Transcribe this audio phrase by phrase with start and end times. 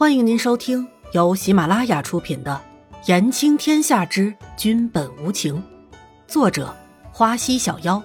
[0.00, 2.58] 欢迎您收听由喜马拉雅出品的
[3.06, 5.56] 《言情天下之君本无情》，
[6.26, 6.74] 作者
[7.12, 8.02] 花溪小妖，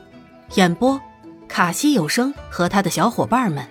[0.55, 0.99] 演播
[1.47, 3.65] 卡西有声和他的小伙伴们。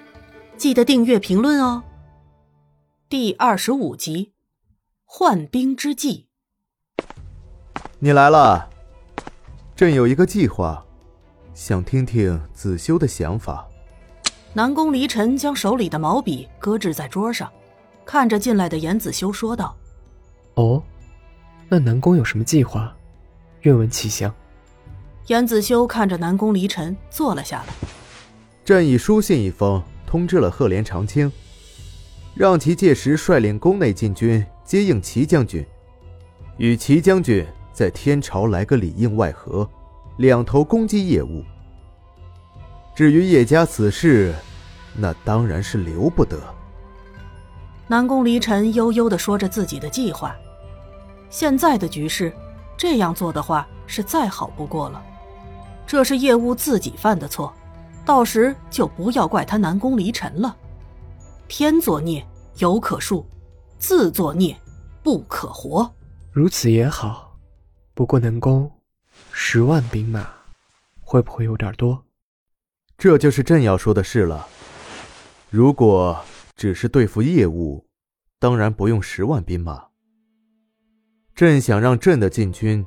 [0.56, 1.82] 记得订阅、评论哦。
[3.10, 4.32] 第二十五集，
[5.04, 6.28] 换兵之计。
[7.98, 8.70] 你来了，
[9.76, 10.82] 朕有一个计划，
[11.52, 13.68] 想听听子修的想法。
[14.54, 17.52] 南宫离尘将手里的毛笔搁置在桌上，
[18.04, 19.76] 看着进来的严子修说道
[20.54, 20.82] ：“哦，
[21.68, 22.94] 那南宫有什么计划？
[23.62, 24.32] 愿闻其详。”
[25.28, 27.74] 严子修看着南宫离尘坐了下来。
[28.64, 31.32] 朕已书信一封，通知了赫连长青，
[32.34, 35.64] 让其届时率领宫内禁军接应齐将军，
[36.58, 39.68] 与齐将军在天朝来个里应外合，
[40.18, 41.42] 两头攻击业务。
[42.94, 44.34] 至于叶家此事，
[44.94, 46.38] 那当然是留不得。
[47.86, 50.34] 南宫离尘悠悠的说着自己的计划。
[51.28, 52.32] 现在的局势，
[52.76, 55.02] 这样做的话是再好不过了。
[55.86, 57.52] 这是叶雾自己犯的错，
[58.06, 60.56] 到时就不要怪他南宫离尘了。
[61.46, 62.26] 天作孽
[62.56, 63.24] 犹可恕，
[63.78, 64.56] 自作孽
[65.02, 65.92] 不可活。
[66.32, 67.36] 如此也好，
[67.92, 68.70] 不过南宫，
[69.30, 70.26] 十万兵马
[71.02, 72.02] 会不会有点多？
[72.96, 74.46] 这就是朕要说的事了。
[75.50, 76.18] 如果
[76.56, 77.86] 只是对付业务，
[78.38, 79.84] 当然不用十万兵马。
[81.34, 82.84] 朕想让朕的禁军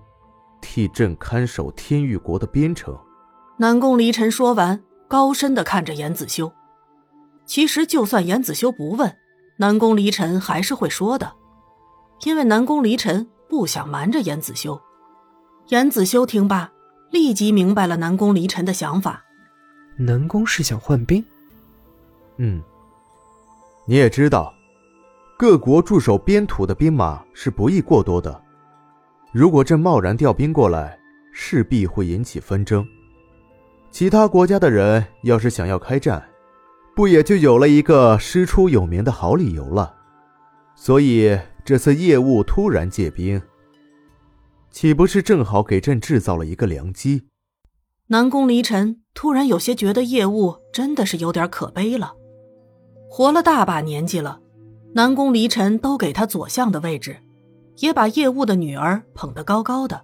[0.61, 2.97] 替朕看守天域国的边城。
[3.57, 6.51] 南宫离尘说完，高深的看着严子修。
[7.45, 9.17] 其实，就算严子修不问，
[9.57, 11.33] 南宫离尘还是会说的，
[12.23, 14.79] 因为南宫离尘不想瞒着严子修。
[15.69, 16.71] 严子修听罢，
[17.11, 19.23] 立即明白了南宫离尘的想法。
[19.97, 21.25] 南宫是想换兵，
[22.37, 22.61] 嗯，
[23.89, 24.53] 你也知道，
[25.37, 28.43] 各国驻守边土的兵马是不易过多的。
[29.31, 30.99] 如果朕贸然调兵过来，
[31.31, 32.85] 势必会引起纷争。
[33.89, 36.21] 其他国家的人要是想要开战，
[36.97, 39.95] 不也就有了一个师出有名的好理由了？
[40.75, 43.41] 所以这次业务突然借兵，
[44.69, 47.27] 岂不是正好给朕制造了一个良机？
[48.07, 52.15] 南宫离尘突然有些觉得业务真的是有点可悲了。
[53.09, 54.39] 活了大把年纪了，
[54.93, 57.17] 南宫离尘都给他左相的位置，
[57.77, 60.03] 也把叶务的女儿捧得高高的。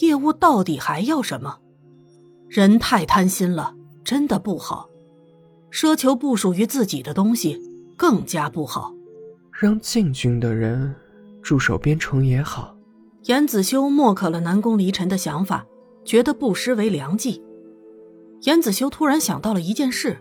[0.00, 1.58] 叶务到底还要什么？
[2.48, 3.74] 人太贪心了，
[4.04, 4.88] 真的不好。
[5.70, 7.60] 奢求不属于自己的东西，
[7.96, 8.92] 更加不好。
[9.52, 10.94] 让禁军的人
[11.42, 12.74] 驻守边城也好。
[13.24, 15.66] 严子修默可了南宫离尘的想法。
[16.02, 17.42] 觉得不失为良计。
[18.42, 20.16] 严子修突然想到了一件事。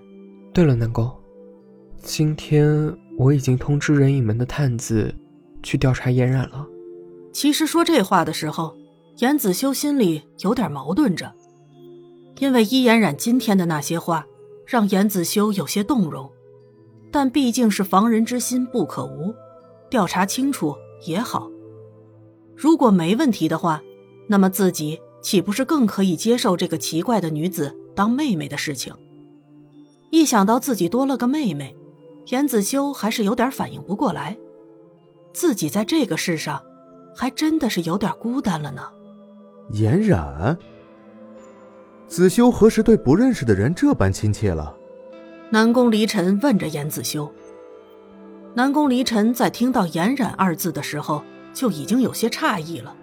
[0.53, 1.09] 对了，南宫，
[2.02, 5.14] 今天我已经通知人影门的探子
[5.62, 6.66] 去调查嫣然了。
[7.32, 8.76] 其实说这话的时候，
[9.18, 11.34] 严子修心里有点矛盾着，
[12.40, 14.26] 因为伊嫣然今天的那些话
[14.66, 16.32] 让严子修有些动容，
[17.12, 19.34] 但毕竟是防人之心不可无，
[19.90, 21.52] 调查清楚也好。
[22.56, 23.81] 如果没问题的话，
[24.28, 25.00] 那么自己。
[25.22, 28.94] 岂不是更可以接受这个奇怪的女子当妹妹的事情？
[30.12, 31.76] 一想到自己多了个妹妹，
[32.28, 34.38] 严子修还是有点反应不过来。
[35.34, 36.62] 自己在这个世上，
[37.16, 38.81] 还真的是有点孤单了呢。
[39.72, 40.57] 颜冉，
[42.07, 44.75] 子修何时对不认识的人这般亲切了？
[45.52, 47.31] 南宫离尘问着严子修。
[48.56, 52.96] 南宫离尘在听到“颜冉”二字的时候，就已经有些诧异了。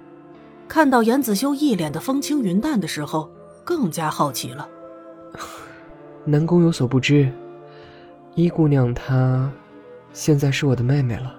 [0.68, 3.30] 看到严子修一脸的风轻云淡的时候，
[3.64, 4.68] 更加好奇了。
[6.24, 7.32] 南宫有所不知，
[8.36, 9.50] 依姑娘她
[10.12, 11.34] 现在是我的妹妹了。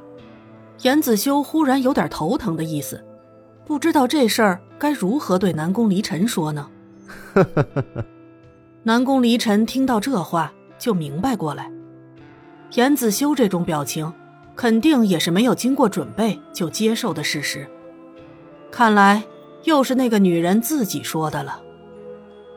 [0.82, 3.04] 严子修忽然有点头疼的意思，
[3.66, 6.68] 不知道这事儿该如何对南宫离尘说呢？
[8.82, 11.72] 南宫离尘听到这话就明白过来，
[12.74, 14.12] 严子修这种表情，
[14.56, 17.68] 肯定也是没有经过准备就接受的事实。
[18.72, 19.24] 看来
[19.66, 21.62] 又是那个女人自己说的了。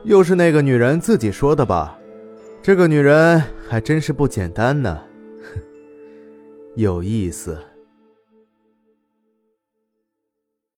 [0.03, 1.95] 又是那个女人自己说的吧？
[2.63, 3.41] 这个女人
[3.71, 5.01] 还真是不简单呢，
[5.41, 5.61] 哼
[6.75, 7.57] 有意思。